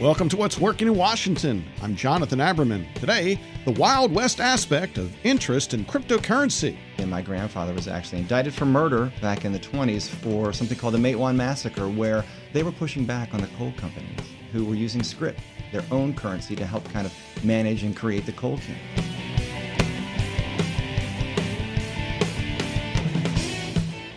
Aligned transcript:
Welcome 0.00 0.28
to 0.28 0.36
What's 0.36 0.60
Working 0.60 0.86
in 0.86 0.94
Washington. 0.94 1.64
I'm 1.82 1.96
Jonathan 1.96 2.38
Aberman. 2.38 2.86
Today, 2.94 3.40
the 3.64 3.72
Wild 3.72 4.14
West 4.14 4.38
aspect 4.38 4.96
of 4.96 5.12
interest 5.24 5.74
in 5.74 5.84
cryptocurrency. 5.84 6.76
And 6.98 7.10
my 7.10 7.20
grandfather 7.20 7.74
was 7.74 7.88
actually 7.88 8.20
indicted 8.20 8.54
for 8.54 8.64
murder 8.64 9.12
back 9.20 9.44
in 9.44 9.50
the 9.50 9.58
20s 9.58 10.08
for 10.08 10.52
something 10.52 10.78
called 10.78 10.94
the 10.94 10.98
Matewan 10.98 11.34
Massacre, 11.34 11.88
where 11.88 12.24
they 12.52 12.62
were 12.62 12.70
pushing 12.70 13.04
back 13.06 13.34
on 13.34 13.40
the 13.40 13.48
coal 13.58 13.72
companies 13.76 14.20
who 14.52 14.64
were 14.64 14.76
using 14.76 15.02
script, 15.02 15.40
their 15.72 15.84
own 15.90 16.14
currency, 16.14 16.54
to 16.54 16.64
help 16.64 16.88
kind 16.92 17.04
of 17.04 17.12
manage 17.44 17.82
and 17.82 17.96
create 17.96 18.24
the 18.24 18.32
coal 18.32 18.58
camp. 18.58 19.17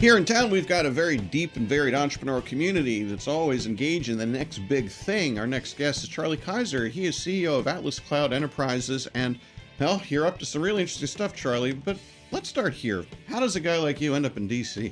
Here 0.02 0.18
in 0.18 0.26
town, 0.26 0.50
we've 0.50 0.68
got 0.68 0.88
a 0.88 0.90
very 0.90 1.16
deep 1.16 1.58
and 1.58 1.70
varied 1.70 1.94
entrepreneurial 1.94 2.44
community 2.44 3.04
that's 3.04 3.28
always 3.28 3.68
engaged 3.68 4.10
in 4.10 4.18
the 4.18 4.26
next 4.26 4.58
big 4.68 4.90
thing. 4.90 5.38
Our 5.38 5.46
next 5.46 5.78
guest 5.78 6.02
is 6.02 6.10
Charlie 6.10 6.38
Kaiser. 6.38 6.88
He 6.88 7.06
is 7.06 7.16
CEO 7.16 7.60
of 7.60 7.68
Atlas 7.68 8.00
Cloud 8.00 8.34
Enterprises. 8.34 9.08
And, 9.14 9.38
well, 9.80 10.02
you're 10.10 10.26
up 10.26 10.40
to 10.40 10.46
some 10.48 10.64
really 10.64 10.82
interesting 10.82 11.06
stuff, 11.06 11.36
Charlie. 11.36 11.74
But 11.74 12.00
let's 12.32 12.50
start 12.50 12.74
here. 12.74 13.06
How 13.28 13.40
does 13.40 13.56
a 13.56 13.60
guy 13.60 13.78
like 13.78 14.02
you 14.02 14.16
end 14.16 14.26
up 14.26 14.38
in 14.38 14.48
D.C.? 14.48 14.92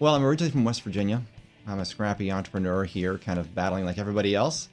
Well, 0.00 0.16
I'm 0.16 0.24
originally 0.24 0.50
from 0.50 0.64
West 0.64 0.82
Virginia. 0.82 1.22
I'm 1.68 1.78
a 1.78 1.84
scrappy 1.84 2.32
entrepreneur 2.32 2.82
here, 2.82 3.16
kind 3.16 3.38
of 3.38 3.54
battling 3.54 3.84
like 3.84 3.98
everybody 3.98 4.34
else. 4.34 4.70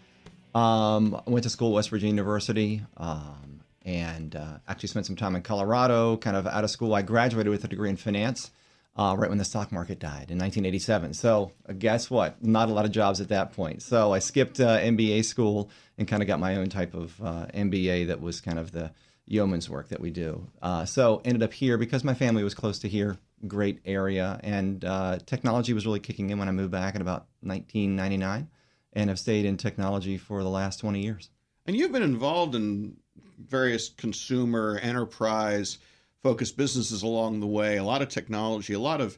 Um, 0.56 1.22
I 1.28 1.30
went 1.30 1.44
to 1.44 1.50
school 1.52 1.70
at 1.70 1.76
West 1.76 1.92
Virginia 1.92 2.14
University 2.16 2.82
um, 2.98 3.62
and 3.84 4.36
uh, 4.36 4.58
actually 4.68 4.90
spent 4.90 5.06
some 5.06 5.16
time 5.16 5.36
in 5.36 5.44
Colorado, 5.44 6.18
kind 6.18 6.36
of 6.36 6.48
out 6.48 6.64
of 6.64 6.72
school. 6.72 6.96
I 6.96 7.04
graduated 7.04 7.52
with 7.52 7.64
a 7.66 7.68
degree 7.68 7.92
in 7.92 7.98
finance 7.98 8.50
uh, 8.96 9.16
right 9.18 9.30
when 9.30 9.38
the 9.38 9.46
stock 9.46 9.72
market 9.72 10.00
died 10.00 10.32
in 10.32 10.38
1987. 10.38 11.14
So 11.14 11.52
uh, 11.68 11.74
guess 11.74 12.10
what? 12.10 12.44
Not 12.44 12.70
a 12.70 12.74
lot 12.74 12.86
of 12.86 12.92
jobs 12.92 13.20
at 13.20 13.30
that 13.30 13.54
point. 13.54 13.82
So 13.82 14.14
I 14.14 14.20
skipped 14.20 14.60
uh, 14.60 14.80
MBA 14.80 15.26
school 15.26 15.70
and 15.98 16.08
kind 16.08 16.22
of 16.22 16.28
got 16.28 16.40
my 16.40 16.56
own 16.56 16.70
type 16.70 16.94
of 16.94 17.20
uh, 17.22 17.48
MBA 17.54 18.08
that 18.08 18.22
was 18.22 18.40
kind 18.40 18.58
of 18.58 18.72
the 18.72 18.92
yeoman's 19.26 19.70
work 19.70 19.90
that 19.90 20.00
we 20.00 20.12
do. 20.12 20.48
Uh, 20.62 20.86
so 20.86 21.22
ended 21.26 21.44
up 21.44 21.52
here 21.52 21.78
because 21.78 22.04
my 22.04 22.14
family 22.14 22.44
was 22.44 22.54
close 22.54 22.80
to 22.80 22.88
here, 22.88 23.18
great 23.48 23.82
area, 23.86 24.40
and 24.44 24.82
technology 25.26 25.74
was 25.74 25.86
really 25.86 26.00
kicking 26.00 26.30
in 26.30 26.40
when 26.40 26.48
I 26.48 26.52
moved 26.52 26.72
back 26.72 26.96
in 26.96 27.02
about 27.02 27.28
1999, 27.42 28.48
and 28.94 29.10
have 29.10 29.20
stayed 29.20 29.46
in 29.46 29.58
technology 29.58 30.18
for 30.18 30.44
the 30.44 30.50
last 30.50 30.80
20 30.80 31.02
years. 31.02 31.30
And 31.66 31.76
you've 31.76 31.92
been 31.92 32.04
involved 32.04 32.54
in 32.56 32.98
various 33.40 33.90
consumer 33.90 34.80
enterprise 34.82 35.80
focused 36.24 36.58
businesses 36.58 37.04
along 37.04 37.40
the 37.40 37.48
way, 37.48 37.78
a 37.78 37.84
lot 37.84 38.02
of 38.02 38.10
technology, 38.10 38.74
a 38.74 38.80
lot 38.80 39.02
of 39.02 39.18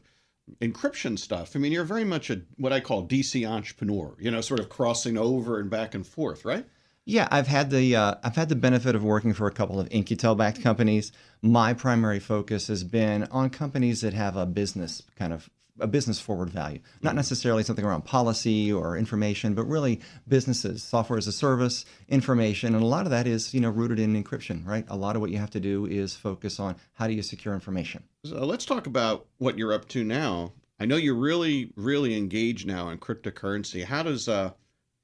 encryption 0.60 1.18
stuff. 1.18 1.54
I 1.54 1.58
mean, 1.58 1.72
you're 1.72 1.84
very 1.84 2.04
much 2.04 2.30
a 2.30 2.42
what 2.56 2.72
I 2.72 2.80
call 2.80 3.06
DC 3.06 3.48
entrepreneur, 3.48 4.14
you 4.18 4.30
know, 4.30 4.40
sort 4.40 4.60
of 4.60 4.68
crossing 4.68 5.16
over 5.18 5.58
and 5.58 5.70
back 5.70 5.94
and 5.94 6.06
forth, 6.06 6.44
right? 6.44 6.66
Yeah, 7.04 7.26
I've 7.30 7.46
had 7.46 7.70
the 7.70 7.96
uh, 7.96 8.14
I've 8.22 8.36
had 8.36 8.50
the 8.50 8.56
benefit 8.56 8.94
of 8.94 9.02
working 9.02 9.32
for 9.32 9.46
a 9.46 9.50
couple 9.50 9.80
of 9.80 9.88
In-Q-Tel 9.90 10.34
backed 10.34 10.62
companies. 10.62 11.10
My 11.40 11.72
primary 11.72 12.18
focus 12.18 12.66
has 12.66 12.84
been 12.84 13.24
on 13.30 13.48
companies 13.50 14.02
that 14.02 14.12
have 14.12 14.36
a 14.36 14.44
business 14.44 15.02
kind 15.16 15.32
of 15.32 15.48
a 15.80 15.86
business 15.86 16.20
forward 16.20 16.50
value, 16.50 16.78
not 17.02 17.14
necessarily 17.14 17.62
something 17.62 17.84
around 17.84 18.04
policy 18.04 18.72
or 18.72 18.96
information, 18.96 19.54
but 19.54 19.64
really 19.64 20.00
businesses, 20.26 20.82
software 20.82 21.18
as 21.18 21.26
a 21.26 21.32
service, 21.32 21.84
information, 22.08 22.74
and 22.74 22.82
a 22.82 22.86
lot 22.86 23.06
of 23.06 23.10
that 23.10 23.26
is 23.26 23.54
you 23.54 23.60
know 23.60 23.70
rooted 23.70 23.98
in 23.98 24.22
encryption, 24.22 24.66
right? 24.66 24.84
A 24.88 24.96
lot 24.96 25.16
of 25.16 25.22
what 25.22 25.30
you 25.30 25.38
have 25.38 25.50
to 25.50 25.60
do 25.60 25.86
is 25.86 26.14
focus 26.14 26.58
on 26.60 26.76
how 26.94 27.06
do 27.06 27.12
you 27.12 27.22
secure 27.22 27.54
information. 27.54 28.02
So 28.24 28.44
let's 28.44 28.64
talk 28.64 28.86
about 28.86 29.26
what 29.38 29.58
you're 29.58 29.72
up 29.72 29.88
to 29.88 30.04
now. 30.04 30.52
I 30.80 30.86
know 30.86 30.96
you're 30.96 31.14
really, 31.14 31.72
really 31.76 32.16
engaged 32.16 32.66
now 32.66 32.90
in 32.90 32.98
cryptocurrency. 32.98 33.84
How 33.84 34.02
does 34.04 34.28
uh, 34.28 34.52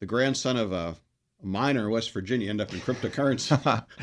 the 0.00 0.06
grandson 0.06 0.56
of 0.56 0.72
a 0.72 0.96
miner 1.42 1.86
in 1.86 1.90
West 1.90 2.12
Virginia 2.12 2.48
end 2.48 2.60
up 2.60 2.72
in 2.72 2.80
cryptocurrency? 2.80 3.84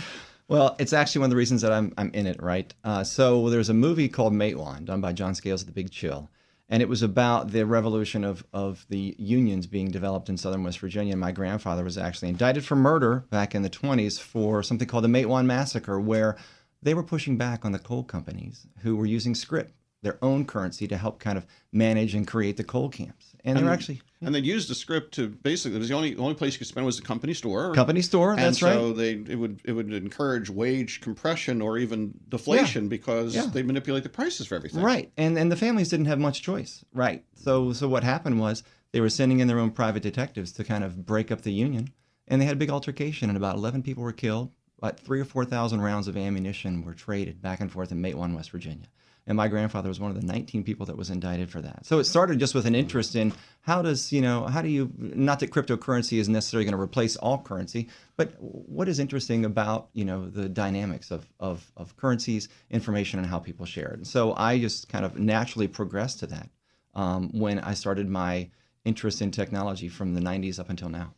Well, 0.51 0.75
it's 0.79 0.91
actually 0.91 1.19
one 1.19 1.27
of 1.27 1.29
the 1.29 1.37
reasons 1.37 1.61
that 1.61 1.71
I'm, 1.71 1.93
I'm 1.97 2.11
in 2.13 2.27
it, 2.27 2.43
right? 2.43 2.73
Uh, 2.83 3.05
so 3.05 3.49
there's 3.49 3.69
a 3.69 3.73
movie 3.73 4.09
called 4.09 4.33
Matewan, 4.33 4.83
done 4.83 4.99
by 4.99 5.13
John 5.13 5.33
Sayles 5.33 5.61
of 5.61 5.67
The 5.67 5.71
Big 5.71 5.91
Chill 5.91 6.29
and 6.71 6.81
it 6.81 6.87
was 6.87 7.03
about 7.03 7.51
the 7.51 7.65
revolution 7.65 8.23
of, 8.23 8.45
of 8.53 8.85
the 8.87 9.13
unions 9.19 9.67
being 9.67 9.91
developed 9.91 10.29
in 10.29 10.37
southern 10.37 10.63
West 10.63 10.79
Virginia. 10.79 11.11
And 11.11 11.19
my 11.19 11.33
grandfather 11.33 11.83
was 11.83 11.97
actually 11.97 12.29
indicted 12.29 12.63
for 12.63 12.77
murder 12.77 13.25
back 13.29 13.53
in 13.53 13.61
the 13.61 13.69
20s 13.69 14.19
for 14.19 14.63
something 14.63 14.87
called 14.87 15.03
the 15.03 15.09
Matewan 15.09 15.45
Massacre, 15.45 15.99
where 15.99 16.37
they 16.81 16.93
were 16.93 17.03
pushing 17.03 17.37
back 17.37 17.65
on 17.65 17.73
the 17.73 17.79
coal 17.79 18.05
companies 18.05 18.67
who 18.79 18.95
were 18.95 19.05
using 19.05 19.35
script, 19.35 19.75
their 20.01 20.17
own 20.21 20.45
currency, 20.45 20.87
to 20.87 20.95
help 20.95 21.19
kind 21.19 21.37
of 21.37 21.45
manage 21.73 22.15
and 22.15 22.25
create 22.25 22.55
the 22.55 22.63
coal 22.63 22.87
camps 22.87 23.30
and, 23.44 23.57
and 23.57 23.68
they're 23.68 23.74
actually 23.74 24.02
and 24.22 24.35
they 24.35 24.40
used 24.40 24.69
the 24.69 24.75
script 24.75 25.13
to 25.16 25.29
basically 25.29 25.75
it 25.75 25.79
was 25.79 25.90
the 25.90 25.96
only 25.96 26.16
only 26.16 26.35
place 26.35 26.53
you 26.53 26.59
could 26.59 26.68
spend 26.68 26.85
was 26.85 26.97
the 26.97 27.02
company 27.02 27.34
store. 27.34 27.74
Company 27.74 28.02
store, 28.02 28.31
and 28.31 28.40
that's 28.40 28.59
so 28.59 28.68
right. 28.68 28.74
So 28.74 28.94
they 28.94 29.12
it 29.13 29.38
would 29.38 29.62
it 29.66 29.74
would 29.74 29.91
encourage 29.91 30.50
wage 30.50 31.02
compression 31.02 31.62
or 31.62 31.78
even 31.78 32.13
deflation 32.29 32.84
yeah. 32.84 32.90
because 32.90 33.35
yeah. 33.35 33.47
they 33.47 33.63
manipulate 33.63 34.03
the 34.03 34.09
prices 34.09 34.47
for 34.47 34.56
everything. 34.56 34.84
Right, 34.84 35.12
and 35.18 35.38
and 35.38 35.52
the 35.52 35.56
families 35.56 35.90
didn't 35.90 36.06
have 36.06 36.19
much 36.19 36.41
choice. 36.41 36.85
Right, 36.94 37.24
so 37.35 37.74
so 37.74 37.88
what 37.88 38.03
happened 38.03 38.40
was 38.40 38.63
they 38.91 39.02
were 39.02 39.09
sending 39.09 39.40
in 39.40 39.47
their 39.47 39.59
own 39.59 39.72
private 39.72 40.03
detectives 40.03 40.52
to 40.53 40.63
kind 40.63 40.84
of 40.84 41.06
break 41.06 41.31
up 41.31 41.41
the 41.41 41.53
union, 41.53 41.90
and 42.28 42.41
they 42.41 42.46
had 42.46 42.53
a 42.53 42.59
big 42.59 42.69
altercation, 42.69 43.29
and 43.29 43.38
about 43.38 43.56
eleven 43.56 43.81
people 43.81 44.03
were 44.03 44.13
killed. 44.13 44.52
About 44.81 44.99
three 44.99 45.19
or 45.19 45.25
four 45.25 45.45
thousand 45.45 45.81
rounds 45.81 46.07
of 46.07 46.17
ammunition 46.17 46.83
were 46.83 46.93
traded 46.93 47.41
back 47.41 47.59
and 47.59 47.71
forth 47.71 47.91
in 47.91 48.01
Matewan, 48.01 48.35
West 48.35 48.51
Virginia 48.51 48.87
and 49.27 49.37
my 49.37 49.47
grandfather 49.47 49.87
was 49.87 49.99
one 49.99 50.09
of 50.09 50.19
the 50.19 50.25
19 50.25 50.63
people 50.63 50.85
that 50.87 50.97
was 50.97 51.09
indicted 51.09 51.49
for 51.49 51.61
that. 51.61 51.85
So 51.85 51.99
it 51.99 52.05
started 52.05 52.39
just 52.39 52.55
with 52.55 52.65
an 52.65 52.73
interest 52.73 53.15
in 53.15 53.33
how 53.61 53.81
does, 53.81 54.11
you 54.11 54.19
know, 54.19 54.45
how 54.47 54.61
do 54.61 54.69
you, 54.69 54.91
not 54.97 55.39
that 55.39 55.51
cryptocurrency 55.51 56.17
is 56.17 56.27
necessarily 56.27 56.65
going 56.65 56.75
to 56.75 56.81
replace 56.81 57.15
all 57.17 57.37
currency, 57.37 57.87
but 58.17 58.33
what 58.39 58.89
is 58.89 58.99
interesting 58.99 59.45
about, 59.45 59.89
you 59.93 60.05
know, 60.05 60.27
the 60.27 60.49
dynamics 60.49 61.11
of, 61.11 61.27
of, 61.39 61.71
of 61.77 61.95
currencies, 61.97 62.49
information, 62.71 63.19
and 63.19 63.27
how 63.27 63.37
people 63.37 63.65
share 63.65 63.89
it. 63.89 63.97
And 63.97 64.07
so 64.07 64.33
I 64.35 64.57
just 64.57 64.89
kind 64.89 65.05
of 65.05 65.19
naturally 65.19 65.67
progressed 65.67 66.19
to 66.19 66.27
that 66.27 66.49
um, 66.95 67.29
when 67.31 67.59
I 67.59 67.75
started 67.75 68.09
my 68.09 68.49
interest 68.85 69.21
in 69.21 69.29
technology 69.29 69.87
from 69.87 70.15
the 70.15 70.21
90s 70.21 70.59
up 70.59 70.69
until 70.69 70.89
now. 70.89 71.13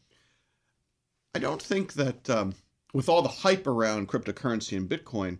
I 1.34 1.40
don't 1.40 1.62
think 1.62 1.94
that 1.94 2.30
um, 2.30 2.54
with 2.94 3.10
all 3.10 3.22
the 3.22 3.30
hype 3.30 3.68
around 3.68 4.08
cryptocurrency 4.08 4.78
and 4.78 4.88
Bitcoin, 4.88 5.40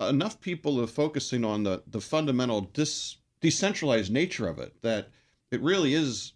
enough 0.00 0.40
people 0.40 0.80
are 0.80 0.86
focusing 0.86 1.44
on 1.44 1.64
the 1.64 1.82
the 1.86 2.00
fundamental 2.00 2.62
dis, 2.62 3.16
decentralized 3.40 4.12
nature 4.12 4.48
of 4.48 4.58
it 4.58 4.80
that 4.82 5.08
it 5.50 5.60
really 5.60 5.94
is 5.94 6.32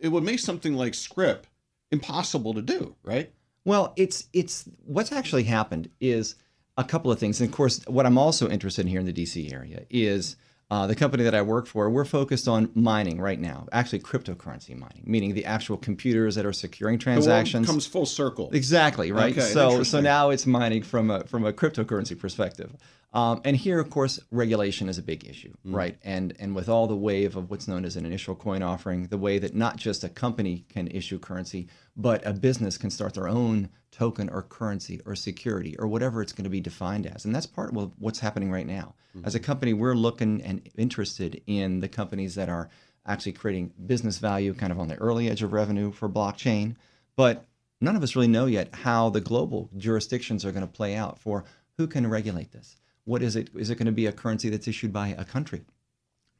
it 0.00 0.08
would 0.08 0.24
make 0.24 0.38
something 0.38 0.74
like 0.74 0.94
script 0.94 1.48
impossible 1.90 2.54
to 2.54 2.62
do 2.62 2.96
right? 3.02 3.32
Well 3.64 3.92
it's 3.96 4.28
it's 4.32 4.68
what's 4.84 5.12
actually 5.12 5.44
happened 5.44 5.90
is 6.00 6.36
a 6.78 6.84
couple 6.84 7.10
of 7.10 7.18
things. 7.18 7.40
And 7.40 7.48
of 7.50 7.54
course 7.56 7.82
what 7.86 8.06
i'm 8.06 8.18
also 8.18 8.48
interested 8.48 8.82
in 8.82 8.88
here 8.88 9.00
in 9.00 9.06
the 9.06 9.12
dc 9.12 9.52
area 9.52 9.84
is 9.90 10.36
uh, 10.68 10.86
the 10.86 10.96
company 10.96 11.22
that 11.22 11.34
I 11.34 11.42
work 11.42 11.66
for, 11.66 11.88
we're 11.88 12.04
focused 12.04 12.48
on 12.48 12.70
mining 12.74 13.20
right 13.20 13.38
now, 13.38 13.66
actually 13.70 14.00
cryptocurrency 14.00 14.76
mining, 14.76 15.04
meaning 15.04 15.34
the 15.34 15.44
actual 15.44 15.76
computers 15.76 16.34
that 16.34 16.44
are 16.44 16.52
securing 16.52 16.98
transactions. 16.98 17.66
comes 17.66 17.86
full 17.86 18.06
circle. 18.06 18.50
Exactly 18.52 19.12
right. 19.12 19.36
Okay, 19.36 19.46
so 19.46 19.84
so 19.84 20.00
now 20.00 20.30
it's 20.30 20.44
mining 20.44 20.82
from 20.82 21.10
a 21.10 21.24
from 21.24 21.44
a 21.44 21.52
cryptocurrency 21.52 22.18
perspective. 22.18 22.74
Um, 23.12 23.40
and 23.44 23.56
here, 23.56 23.78
of 23.78 23.88
course, 23.90 24.18
regulation 24.32 24.88
is 24.88 24.98
a 24.98 25.02
big 25.02 25.24
issue, 25.24 25.54
mm. 25.64 25.72
right? 25.72 25.96
And 26.02 26.34
and 26.40 26.54
with 26.54 26.68
all 26.68 26.88
the 26.88 26.96
wave 26.96 27.36
of 27.36 27.48
what's 27.48 27.68
known 27.68 27.84
as 27.84 27.94
an 27.96 28.04
initial 28.04 28.34
coin 28.34 28.62
offering, 28.62 29.06
the 29.06 29.18
way 29.18 29.38
that 29.38 29.54
not 29.54 29.76
just 29.76 30.02
a 30.02 30.08
company 30.08 30.66
can 30.68 30.88
issue 30.88 31.20
currency, 31.20 31.68
but 31.96 32.26
a 32.26 32.32
business 32.32 32.76
can 32.76 32.90
start 32.90 33.14
their 33.14 33.28
own 33.28 33.68
token 33.96 34.28
or 34.28 34.42
currency 34.42 35.00
or 35.06 35.14
security 35.14 35.76
or 35.78 35.86
whatever 35.86 36.22
it's 36.22 36.32
going 36.32 36.44
to 36.44 36.50
be 36.50 36.60
defined 36.60 37.06
as. 37.06 37.24
And 37.24 37.34
that's 37.34 37.46
part 37.46 37.76
of 37.76 37.92
what's 37.98 38.18
happening 38.18 38.50
right 38.50 38.66
now. 38.66 38.94
Mm. 39.16 39.26
As 39.26 39.34
a 39.34 39.40
company, 39.40 39.72
we're 39.72 39.94
looking 39.94 40.42
and 40.42 40.68
interested 40.76 41.42
in 41.46 41.80
the 41.80 41.88
companies 41.88 42.34
that 42.34 42.48
are 42.48 42.68
actually 43.06 43.32
creating 43.32 43.72
business 43.86 44.18
value, 44.18 44.52
kind 44.54 44.72
of 44.72 44.78
on 44.78 44.88
the 44.88 44.96
early 44.96 45.30
edge 45.30 45.42
of 45.42 45.52
revenue 45.52 45.92
for 45.92 46.08
blockchain, 46.08 46.76
but 47.16 47.46
none 47.80 47.96
of 47.96 48.02
us 48.02 48.16
really 48.16 48.28
know 48.28 48.46
yet 48.46 48.74
how 48.74 49.10
the 49.10 49.20
global 49.20 49.70
jurisdictions 49.76 50.44
are 50.44 50.52
going 50.52 50.66
to 50.66 50.72
play 50.72 50.94
out 50.94 51.18
for 51.18 51.44
who 51.76 51.86
can 51.86 52.06
regulate 52.08 52.52
this 52.52 52.76
what 53.06 53.22
is 53.22 53.36
it? 53.36 53.48
Is 53.54 53.70
it 53.70 53.76
going 53.76 53.86
to 53.86 53.92
be 53.92 54.06
a 54.06 54.12
currency 54.12 54.50
that's 54.50 54.68
issued 54.68 54.92
by 54.92 55.08
a 55.16 55.24
country? 55.24 55.62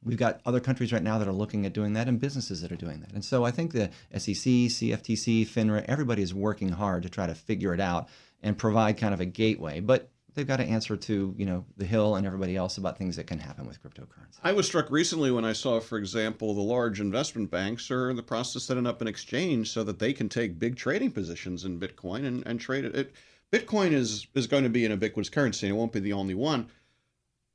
We've 0.07 0.17
got 0.17 0.41
other 0.47 0.61
countries 0.61 0.93
right 0.93 1.03
now 1.03 1.19
that 1.19 1.27
are 1.27 1.33
looking 1.33 1.67
at 1.67 1.73
doing 1.73 1.95
that 1.95 2.07
and 2.07 2.21
businesses 2.21 2.63
that 2.63 2.71
are 2.71 2.77
doing 2.77 3.01
that. 3.01 3.13
And 3.13 3.25
so 3.25 3.45
I 3.45 3.51
think 3.51 3.73
the 3.73 3.91
SEC, 4.13 4.71
CFTC, 4.71 5.49
FINRA, 5.49 5.85
everybody 5.89 6.23
is 6.23 6.33
working 6.33 6.69
hard 6.69 7.03
to 7.03 7.09
try 7.09 7.27
to 7.27 7.35
figure 7.35 7.75
it 7.75 7.81
out 7.81 8.09
and 8.41 8.57
provide 8.57 8.99
kind 8.99 9.13
of 9.13 9.21
a 9.21 9.27
gateway. 9.27 9.81
But 9.81 10.09
they've 10.37 10.47
got 10.47 10.59
to 10.59 10.65
answer 10.65 10.97
to 10.97 11.35
you 11.37 11.45
know 11.45 11.65
the 11.77 11.85
hill 11.85 12.15
and 12.15 12.25
everybody 12.25 12.55
else 12.55 12.79
about 12.79 12.97
things 12.97 13.17
that 13.17 13.27
can 13.27 13.41
happen 13.41 13.67
with 13.67 13.83
cryptocurrency. 13.83 14.39
I 14.45 14.53
was 14.53 14.67
struck 14.67 14.91
recently 14.91 15.33
when 15.33 15.45
I 15.45 15.53
saw, 15.53 15.81
for 15.81 15.99
example, 15.99 16.55
the 16.55 16.61
large 16.61 17.01
investment 17.01 17.51
banks 17.51 17.91
are 17.91 18.09
in 18.09 18.17
the 18.17 18.23
process 18.23 18.57
of 18.57 18.63
setting 18.63 18.87
up 18.87 19.01
an 19.01 19.09
exchange 19.09 19.71
so 19.73 19.83
that 19.83 19.99
they 19.99 20.13
can 20.13 20.29
take 20.29 20.61
big 20.61 20.77
trading 20.77 21.11
positions 21.11 21.65
in 21.65 21.81
Bitcoin 21.81 22.25
and, 22.25 22.47
and 22.47 22.61
trade 22.61 22.85
it. 22.85 22.95
it 22.95 23.13
Bitcoin 23.51 23.93
is 23.93 24.29
is 24.35 24.47
going 24.47 24.63
to 24.63 24.69
be 24.69 24.85
an 24.85 24.93
ubiquitous 24.93 25.31
currency, 25.31 25.67
and 25.67 25.75
it 25.75 25.79
won't 25.79 25.93
be 25.93 26.01
the 26.01 26.13
only 26.13 26.35
one. 26.35 26.69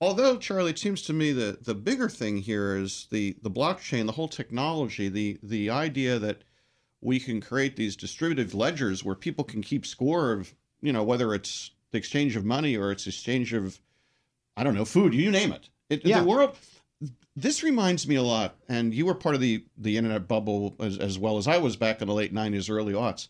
Although, 0.01 0.37
Charlie, 0.37 0.71
it 0.71 0.79
seems 0.79 1.03
to 1.03 1.13
me 1.13 1.31
that 1.33 1.65
the 1.65 1.75
bigger 1.75 2.09
thing 2.09 2.37
here 2.37 2.75
is 2.75 3.07
the 3.11 3.37
the 3.43 3.51
blockchain, 3.51 4.07
the 4.07 4.13
whole 4.13 4.27
technology, 4.27 5.07
the 5.07 5.37
the 5.43 5.69
idea 5.69 6.17
that 6.17 6.43
we 7.01 7.19
can 7.19 7.39
create 7.39 7.75
these 7.75 7.95
distributive 7.95 8.55
ledgers 8.55 9.03
where 9.03 9.15
people 9.15 9.43
can 9.43 9.61
keep 9.61 9.85
score 9.85 10.33
of, 10.33 10.55
you 10.81 10.91
know, 10.91 11.03
whether 11.03 11.35
it's 11.35 11.71
the 11.91 11.99
exchange 11.99 12.35
of 12.35 12.43
money 12.43 12.75
or 12.75 12.91
it's 12.91 13.05
exchange 13.05 13.53
of, 13.53 13.79
I 14.57 14.63
don't 14.63 14.75
know, 14.75 14.85
food, 14.85 15.13
you 15.13 15.29
name 15.29 15.51
it. 15.51 15.69
it 15.89 16.05
yeah. 16.05 16.21
The 16.21 16.25
world, 16.25 16.57
this 17.35 17.63
reminds 17.63 18.07
me 18.07 18.15
a 18.15 18.23
lot, 18.23 18.55
and 18.67 18.93
you 18.93 19.05
were 19.05 19.15
part 19.15 19.35
of 19.35 19.41
the 19.41 19.63
the 19.77 19.97
internet 19.97 20.27
bubble 20.27 20.75
as, 20.79 20.97
as 20.97 21.19
well 21.19 21.37
as 21.37 21.47
I 21.47 21.59
was 21.59 21.75
back 21.75 22.01
in 22.01 22.07
the 22.07 22.13
late 22.15 22.33
'90s, 22.33 22.71
early 22.71 22.93
aughts. 22.93 23.27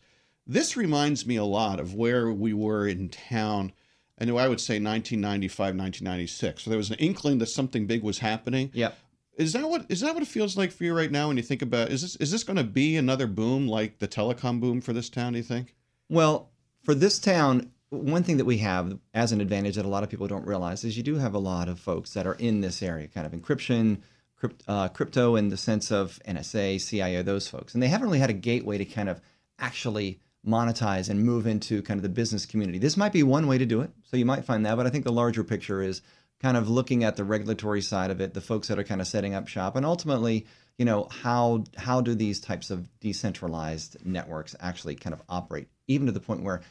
This 0.47 0.77
reminds 0.77 1.25
me 1.25 1.35
a 1.35 1.43
lot 1.43 1.81
of 1.81 1.95
where 1.95 2.31
we 2.31 2.53
were 2.53 2.87
in 2.87 3.09
town. 3.09 3.73
I 4.21 4.35
I 4.35 4.47
would 4.47 4.61
say 4.61 4.75
1995, 4.75 5.75
1996. 5.75 6.63
So 6.63 6.69
there 6.69 6.77
was 6.77 6.89
an 6.89 6.97
inkling 6.97 7.39
that 7.39 7.47
something 7.47 7.87
big 7.87 8.03
was 8.03 8.19
happening. 8.19 8.71
Yep. 8.73 8.97
Is 9.37 9.53
that 9.53 9.67
what 9.67 9.85
is 9.89 10.01
that 10.01 10.13
what 10.13 10.23
it 10.23 10.27
feels 10.27 10.57
like 10.57 10.71
for 10.71 10.83
you 10.83 10.93
right 10.93 11.11
now 11.11 11.29
when 11.29 11.37
you 11.37 11.43
think 11.43 11.61
about 11.61 11.89
is 11.89 12.01
this 12.01 12.15
is 12.17 12.31
this 12.31 12.43
going 12.43 12.57
to 12.57 12.63
be 12.63 12.97
another 12.97 13.27
boom 13.27 13.67
like 13.67 13.99
the 13.99 14.07
telecom 14.07 14.59
boom 14.59 14.81
for 14.81 14.93
this 14.93 15.09
town? 15.09 15.33
Do 15.33 15.37
you 15.37 15.43
think? 15.43 15.73
Well, 16.09 16.51
for 16.83 16.93
this 16.93 17.17
town, 17.17 17.71
one 17.89 18.23
thing 18.23 18.37
that 18.37 18.45
we 18.45 18.57
have 18.59 18.99
as 19.13 19.31
an 19.31 19.41
advantage 19.41 19.75
that 19.75 19.85
a 19.85 19.89
lot 19.89 20.03
of 20.03 20.09
people 20.09 20.27
don't 20.27 20.45
realize 20.45 20.83
is 20.83 20.97
you 20.97 21.03
do 21.03 21.15
have 21.15 21.33
a 21.33 21.39
lot 21.39 21.69
of 21.69 21.79
folks 21.79 22.13
that 22.13 22.27
are 22.27 22.35
in 22.35 22.61
this 22.61 22.81
area, 22.83 23.07
kind 23.07 23.25
of 23.25 23.33
encryption, 23.33 23.99
crypt, 24.37 24.63
uh, 24.67 24.89
crypto 24.89 25.35
in 25.35 25.49
the 25.49 25.57
sense 25.57 25.91
of 25.91 26.19
NSA, 26.27 26.79
CIA, 26.81 27.21
those 27.21 27.47
folks, 27.47 27.73
and 27.73 27.81
they 27.81 27.87
haven't 27.87 28.07
really 28.07 28.19
had 28.19 28.29
a 28.29 28.33
gateway 28.33 28.77
to 28.77 28.85
kind 28.85 29.09
of 29.09 29.21
actually 29.59 30.19
monetize 30.45 31.09
and 31.09 31.23
move 31.23 31.45
into 31.45 31.81
kind 31.81 31.97
of 31.97 32.03
the 32.03 32.09
business 32.09 32.45
community. 32.45 32.79
This 32.79 32.97
might 32.97 33.13
be 33.13 33.23
one 33.23 33.47
way 33.47 33.57
to 33.57 33.65
do 33.65 33.81
it, 33.81 33.91
so 34.03 34.17
you 34.17 34.25
might 34.25 34.45
find 34.45 34.65
that, 34.65 34.75
but 34.75 34.87
I 34.87 34.89
think 34.89 35.05
the 35.05 35.11
larger 35.11 35.43
picture 35.43 35.81
is 35.81 36.01
kind 36.41 36.57
of 36.57 36.69
looking 36.69 37.03
at 37.03 37.15
the 37.15 37.23
regulatory 37.23 37.81
side 37.81 38.09
of 38.09 38.19
it, 38.19 38.33
the 38.33 38.41
folks 38.41 38.67
that 38.67 38.79
are 38.79 38.83
kind 38.83 39.01
of 39.01 39.07
setting 39.07 39.35
up 39.35 39.47
shop, 39.47 39.75
and 39.75 39.85
ultimately, 39.85 40.47
you 40.77 40.85
know, 40.85 41.07
how 41.11 41.63
how 41.77 42.01
do 42.01 42.15
these 42.15 42.39
types 42.39 42.71
of 42.71 42.87
decentralized 42.99 43.97
networks 44.03 44.55
actually 44.59 44.95
kind 44.95 45.13
of 45.13 45.21
operate, 45.29 45.67
even 45.87 46.07
to 46.07 46.11
the 46.11 46.19
point 46.19 46.41
where 46.41 46.61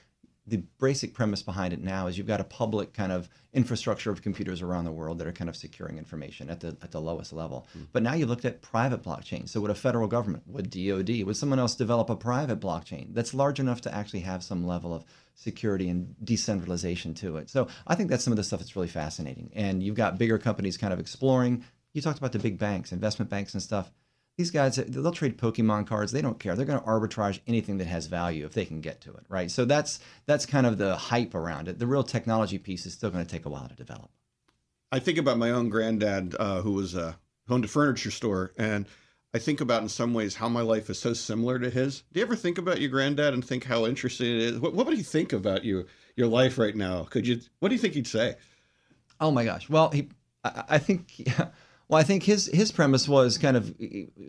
the 0.46 0.62
basic 0.80 1.14
premise 1.14 1.42
behind 1.42 1.72
it 1.72 1.80
now 1.80 2.06
is 2.06 2.16
you've 2.16 2.26
got 2.26 2.40
a 2.40 2.44
public 2.44 2.92
kind 2.94 3.12
of 3.12 3.28
infrastructure 3.52 4.10
of 4.10 4.22
computers 4.22 4.62
around 4.62 4.84
the 4.84 4.92
world 4.92 5.18
that 5.18 5.26
are 5.26 5.32
kind 5.32 5.50
of 5.50 5.56
securing 5.56 5.98
information 5.98 6.48
at 6.48 6.60
the 6.60 6.76
at 6.82 6.90
the 6.90 7.00
lowest 7.00 7.32
level. 7.32 7.66
Mm. 7.76 7.86
But 7.92 8.02
now 8.02 8.14
you've 8.14 8.28
looked 8.28 8.44
at 8.44 8.62
private 8.62 9.02
blockchains. 9.02 9.50
So 9.50 9.60
would 9.60 9.70
a 9.70 9.74
federal 9.74 10.08
government, 10.08 10.44
would 10.46 10.70
DoD, 10.70 11.24
would 11.24 11.36
someone 11.36 11.58
else 11.58 11.74
develop 11.74 12.10
a 12.10 12.16
private 12.16 12.58
blockchain 12.58 13.14
that's 13.14 13.34
large 13.34 13.60
enough 13.60 13.80
to 13.82 13.94
actually 13.94 14.20
have 14.20 14.42
some 14.42 14.66
level 14.66 14.94
of 14.94 15.04
security 15.34 15.88
and 15.88 16.14
decentralization 16.24 17.14
to 17.14 17.36
it? 17.36 17.50
So 17.50 17.68
I 17.86 17.94
think 17.94 18.10
that's 18.10 18.24
some 18.24 18.32
of 18.32 18.38
the 18.38 18.44
stuff 18.44 18.60
that's 18.60 18.76
really 18.76 18.88
fascinating. 18.88 19.50
And 19.54 19.82
you've 19.82 19.96
got 19.96 20.18
bigger 20.18 20.38
companies 20.38 20.76
kind 20.76 20.92
of 20.92 21.00
exploring. 21.00 21.64
You 21.92 22.00
talked 22.00 22.18
about 22.18 22.32
the 22.32 22.38
big 22.38 22.58
banks, 22.58 22.92
investment 22.92 23.30
banks 23.30 23.54
and 23.54 23.62
stuff 23.62 23.92
these 24.36 24.50
guys 24.50 24.76
they'll 24.76 25.12
trade 25.12 25.38
pokemon 25.38 25.86
cards. 25.86 26.12
They 26.12 26.22
don't 26.22 26.38
care. 26.40 26.56
They're 26.56 26.64
going 26.66 26.80
to 26.80 26.86
arbitrage 26.86 27.40
anything 27.46 27.78
that 27.78 27.86
has 27.86 28.06
value 28.06 28.46
if 28.46 28.52
they 28.52 28.64
can 28.64 28.80
get 28.80 29.00
to 29.02 29.10
it 29.12 29.24
right? 29.28 29.50
So 29.50 29.64
that's 29.64 30.00
that's 30.26 30.46
kind 30.46 30.66
of 30.66 30.78
the 30.78 30.96
hype 30.96 31.34
around 31.34 31.68
it. 31.68 31.78
The 31.78 31.86
real 31.86 32.02
technology 32.02 32.58
piece 32.58 32.86
is 32.86 32.94
still 32.94 33.10
going 33.10 33.24
to 33.24 33.30
take 33.30 33.46
a 33.46 33.50
while 33.50 33.68
to 33.68 33.74
develop. 33.74 34.10
I 34.92 34.98
think 34.98 35.18
about 35.18 35.38
my 35.38 35.50
own 35.50 35.68
granddad 35.68 36.34
uh, 36.38 36.62
who 36.62 36.72
was 36.72 36.96
uh, 36.96 37.14
owned 37.48 37.64
a 37.64 37.68
furniture 37.68 38.10
store 38.10 38.52
and 38.56 38.86
i 39.34 39.38
think 39.38 39.60
about 39.60 39.82
in 39.82 39.88
some 39.88 40.14
ways 40.14 40.36
how 40.36 40.48
my 40.48 40.60
life 40.60 40.90
is 40.90 40.98
so 40.98 41.12
similar 41.12 41.58
to 41.58 41.70
his. 41.70 42.02
Do 42.12 42.20
you 42.20 42.26
ever 42.26 42.36
think 42.36 42.58
about 42.58 42.80
your 42.80 42.90
granddad 42.90 43.34
and 43.34 43.44
think 43.44 43.64
how 43.64 43.86
interesting 43.86 44.28
it 44.28 44.42
is? 44.42 44.58
What, 44.58 44.74
what 44.74 44.86
would 44.86 44.96
he 44.96 45.02
think 45.02 45.32
about 45.32 45.64
you 45.64 45.86
your 46.16 46.28
life 46.28 46.58
right 46.58 46.74
now? 46.74 47.04
Could 47.04 47.26
you 47.26 47.40
what 47.60 47.68
do 47.68 47.74
you 47.74 47.80
think 47.80 47.94
he'd 47.94 48.06
say? 48.06 48.36
Oh 49.20 49.30
my 49.30 49.44
gosh. 49.44 49.68
Well 49.68 49.90
he 49.90 50.08
i, 50.44 50.64
I 50.70 50.78
think 50.78 51.12
yeah, 51.18 51.48
Well, 51.90 51.98
I 51.98 52.04
think 52.04 52.22
his 52.22 52.46
his 52.46 52.70
premise 52.70 53.08
was 53.08 53.36
kind 53.36 53.56
of 53.56 53.74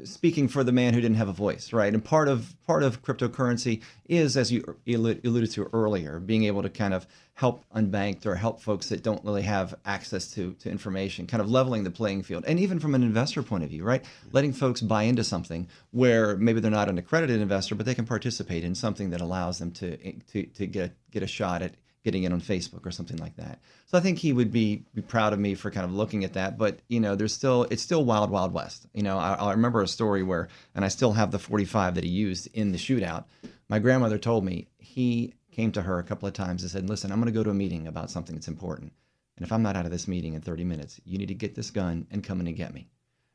speaking 0.04 0.48
for 0.48 0.64
the 0.64 0.72
man 0.72 0.96
who 0.96 1.00
didn't 1.00 1.18
have 1.18 1.28
a 1.28 1.34
voice, 1.34 1.72
right? 1.72 1.94
And 1.94 2.04
part 2.04 2.28
of 2.28 2.56
part 2.66 2.82
of 2.82 3.04
cryptocurrency 3.04 3.84
is, 4.10 4.36
as 4.36 4.52
you 4.52 4.64
er, 4.68 4.78
alluded 4.88 5.52
to 5.52 5.70
earlier, 5.72 6.20
being 6.20 6.46
able 6.46 6.64
to 6.64 6.72
kind 6.72 6.92
of 6.92 7.06
help 7.36 7.64
unbanked 7.76 8.26
or 8.26 8.34
help 8.34 8.64
folks 8.64 8.90
that 8.90 9.04
don't 9.04 9.24
really 9.24 9.44
have 9.44 9.76
access 9.86 10.32
to 10.32 10.54
to 10.54 10.72
information, 10.72 11.28
kind 11.28 11.40
of 11.40 11.52
leveling 11.52 11.84
the 11.84 11.92
playing 11.92 12.24
field, 12.24 12.44
and 12.48 12.60
even 12.60 12.80
from 12.80 12.96
an 12.96 13.04
investor 13.04 13.44
point 13.44 13.64
of 13.64 13.70
view, 13.70 13.84
right? 13.84 14.04
Letting 14.32 14.54
folks 14.54 14.82
buy 14.82 15.04
into 15.04 15.24
something 15.24 15.68
where 15.92 16.36
maybe 16.38 16.62
they're 16.62 16.72
not 16.72 16.90
an 16.90 16.98
accredited 16.98 17.42
investor, 17.42 17.76
but 17.76 17.86
they 17.86 17.94
can 17.94 18.06
participate 18.08 18.64
in 18.64 18.74
something 18.74 19.12
that 19.12 19.22
allows 19.22 19.60
them 19.60 19.70
to 19.74 20.04
eh, 20.04 20.14
to 20.32 20.48
to 20.48 20.66
get 20.66 20.96
get 21.12 21.22
a 21.22 21.28
shot 21.28 21.62
at 21.62 21.76
getting 22.04 22.24
it 22.24 22.34
on 22.34 22.42
Facebook 22.42 22.86
or 22.86 22.92
something 22.92 23.18
like 23.18 23.36
that. 23.36 23.60
So 23.86 23.98
I 23.98 24.02
think 24.02 24.18
he 24.18 24.34
would 24.34 24.52
be, 24.52 24.84
be 24.94 25.02
proud 25.02 25.34
of 25.34 25.40
me 25.40 25.54
for 25.54 25.70
kind 25.70 25.86
of 25.86 25.94
looking 25.94 26.24
at 26.24 26.34
that. 26.34 26.58
But 26.58 26.80
you 26.88 27.00
know, 27.00 27.16
there's 27.16 27.34
still 27.34 27.64
it's 27.70 27.84
still 27.84 28.06
wild, 28.06 28.32
wild 28.32 28.54
west. 28.54 28.88
You 28.94 29.04
know, 29.04 29.18
I, 29.18 29.34
I 29.34 29.52
remember 29.52 29.82
a 29.82 29.88
story 29.88 30.24
where, 30.24 30.48
and 30.76 30.84
I 30.84 30.88
still 30.88 31.14
have 31.14 31.32
the 31.32 31.40
45 31.40 31.96
that 31.96 32.04
he 32.04 32.10
used 32.10 32.48
in 32.54 32.72
the 32.72 32.78
shootout. 32.78 33.26
My 33.70 33.80
grandmother 33.80 34.18
told 34.18 34.44
me 34.44 34.68
he 34.78 35.34
came 35.52 35.72
to 35.74 35.82
her 35.82 36.00
a 36.00 36.04
couple 36.04 36.28
of 36.28 36.34
times 36.34 36.64
and 36.64 36.72
said, 36.72 36.90
"Listen, 36.90 37.12
I'm 37.12 37.20
going 37.20 37.32
to 37.32 37.38
go 37.38 37.44
to 37.44 37.52
a 37.52 37.54
meeting 37.54 37.88
about 37.88 38.10
something 38.10 38.36
that's 38.36 38.48
important, 38.48 38.94
and 39.38 39.46
if 39.46 39.52
I'm 39.52 39.64
not 39.64 39.76
out 39.76 39.86
of 39.86 39.92
this 39.92 40.08
meeting 40.08 40.34
in 40.34 40.42
30 40.42 40.64
minutes, 40.64 41.00
you 41.06 41.18
need 41.18 41.28
to 41.28 41.34
get 41.34 41.56
this 41.56 41.72
gun 41.72 42.08
and 42.12 42.24
come 42.24 42.40
in 42.40 42.48
and 42.48 42.56
get 42.56 42.74
me." 42.74 42.88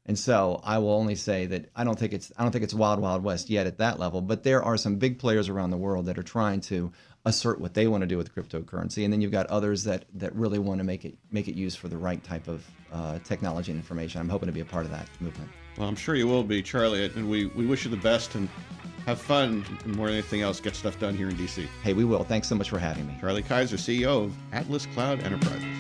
And 0.07 0.19
so 0.19 0.61
I 0.65 0.79
will 0.79 0.93
only 0.93 1.17
say 1.17 1.47
that 1.47 1.69
I 1.75 1.85
don't 1.85 1.99
think 1.99 2.13
it's 2.13 2.33
I 2.37 2.43
don't 2.43 2.53
think 2.53 2.65
it's 2.65 2.75
wild 2.75 3.01
wild 3.01 3.23
west 3.23 3.51
yet 3.51 3.67
at 3.67 3.79
that 3.79 3.99
level, 3.99 4.21
but 4.21 4.45
there 4.45 4.63
are 4.63 4.77
some 4.77 4.97
big 4.97 5.19
players 5.19 5.49
around 5.49 5.71
the 5.71 5.77
world 5.77 6.07
that 6.07 6.17
are 6.17 6.23
trying 6.23 6.61
to 6.63 6.93
assert 7.25 7.61
what 7.61 7.75
they 7.75 7.89
want 7.89 8.03
to 8.03 8.07
do 8.07 8.17
with 8.17 8.33
cryptocurrency, 8.33 9.03
and 9.05 9.13
then 9.13 9.21
you've 9.21 9.33
got 9.33 9.47
others 9.47 9.83
that 9.85 10.05
that 10.15 10.35
really 10.35 10.61
want 10.61 10.79
to 10.79 10.85
make 10.85 11.05
it 11.05 11.19
make 11.31 11.49
it 11.49 11.57
used 11.57 11.79
for 11.79 11.89
the 11.89 11.99
right 11.99 12.23
type 12.23 12.47
of 12.47 12.65
uh, 12.93 13.19
technology 13.25 13.73
and 13.73 13.81
information. 13.81 14.21
I'm 14.21 14.29
hoping 14.29 14.47
to 14.47 14.53
be 14.53 14.61
a 14.61 14.65
part 14.65 14.85
of 14.85 14.93
that 14.93 15.09
movement. 15.21 15.51
Well, 15.77 15.89
I'm 15.89 15.97
sure 15.97 16.15
you 16.15 16.27
will 16.27 16.45
be, 16.45 16.63
Charlie, 16.63 17.05
and 17.05 17.29
we, 17.29 17.47
we 17.47 17.67
wish 17.67 17.85
you 17.85 17.91
the 17.91 17.99
best 17.99 18.35
and 18.35 18.49
have 19.05 19.21
fun 19.21 19.65
and 19.85 19.95
more 19.95 20.07
than 20.07 20.15
anything 20.15 20.41
else, 20.41 20.59
get 20.59 20.75
stuff 20.75 20.99
done 20.99 21.15
here 21.15 21.29
in 21.29 21.37
DC. 21.37 21.67
Hey, 21.83 21.93
we 21.93 22.05
will. 22.05 22.25
Thanks 22.25 22.49
so 22.49 22.55
much 22.55 22.71
for 22.71 22.79
having 22.79 23.07
me. 23.07 23.17
Charlie 23.21 23.43
Kaiser, 23.43 23.77
CEO 23.77 24.25
of 24.25 24.35
Atlas 24.53 24.87
Cloud 24.87 25.23
Enterprises. 25.23 25.76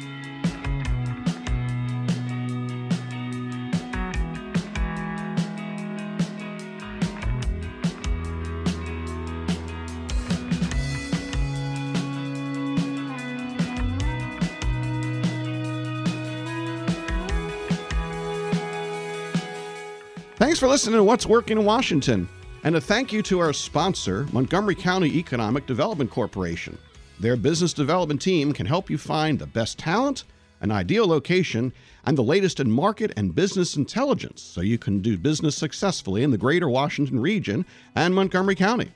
Thanks 20.37 20.59
for 20.59 20.69
listening 20.69 20.97
to 20.97 21.03
What's 21.03 21.25
Working 21.25 21.57
in 21.57 21.65
Washington. 21.65 22.29
And 22.63 22.77
a 22.77 22.81
thank 22.81 23.11
you 23.11 23.23
to 23.23 23.39
our 23.39 23.55
sponsor, 23.55 24.27
Montgomery 24.33 24.75
County 24.75 25.17
Economic 25.17 25.65
Development 25.65 26.11
Corporation. 26.11 26.77
Their 27.19 27.37
business 27.37 27.73
development 27.73 28.21
team 28.21 28.53
can 28.53 28.67
help 28.67 28.91
you 28.91 28.99
find 28.99 29.39
the 29.39 29.47
best 29.47 29.79
talent, 29.79 30.25
an 30.61 30.71
ideal 30.71 31.07
location, 31.07 31.73
and 32.05 32.19
the 32.19 32.23
latest 32.23 32.61
in 32.61 32.71
market 32.71 33.13
and 33.17 33.35
business 33.35 33.77
intelligence 33.77 34.43
so 34.43 34.61
you 34.61 34.77
can 34.77 35.01
do 35.01 35.17
business 35.17 35.57
successfully 35.57 36.23
in 36.23 36.31
the 36.31 36.37
greater 36.37 36.69
Washington 36.69 37.19
region 37.19 37.65
and 37.95 38.15
Montgomery 38.15 38.57
County. 38.57 38.93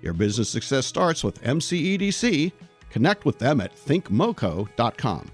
Your 0.00 0.14
business 0.14 0.48
success 0.48 0.84
starts 0.84 1.22
with 1.22 1.40
MCEDC. 1.44 2.50
Connect 2.90 3.24
with 3.24 3.38
them 3.38 3.60
at 3.60 3.76
thinkmoco.com. 3.76 5.30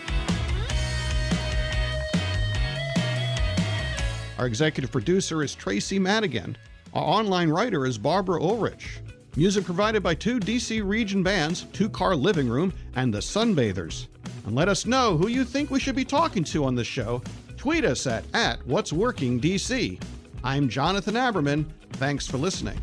Our 4.38 4.46
executive 4.46 4.90
producer 4.90 5.42
is 5.42 5.54
Tracy 5.54 5.98
Madigan. 5.98 6.56
Our 6.94 7.02
online 7.02 7.50
writer 7.50 7.84
is 7.84 7.98
Barbara 7.98 8.42
Ulrich. 8.42 9.00
Music 9.36 9.66
provided 9.66 10.02
by 10.02 10.14
two 10.14 10.40
DC 10.40 10.82
region 10.82 11.22
bands, 11.22 11.66
Two 11.74 11.90
Car 11.90 12.16
Living 12.16 12.48
Room 12.48 12.72
and 12.96 13.12
The 13.12 13.18
Sunbathers. 13.18 14.06
And 14.46 14.56
let 14.56 14.68
us 14.68 14.86
know 14.86 15.18
who 15.18 15.28
you 15.28 15.44
think 15.44 15.70
we 15.70 15.78
should 15.78 15.94
be 15.94 16.06
talking 16.06 16.42
to 16.44 16.64
on 16.64 16.74
this 16.74 16.86
show 16.86 17.22
Tweet 17.60 17.84
us 17.84 18.06
at, 18.06 18.24
at 18.32 18.66
What's 18.66 18.90
Working 18.90 19.38
DC. 19.38 20.00
I'm 20.42 20.66
Jonathan 20.70 21.12
Aberman. 21.12 21.66
Thanks 21.92 22.26
for 22.26 22.38
listening. 22.38 22.80